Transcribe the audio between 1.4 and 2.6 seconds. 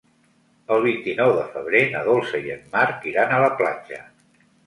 febrer na Dolça i